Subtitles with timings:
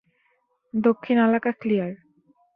[0.73, 1.91] দক্ষিণ এলাকা ক্লিয়ার।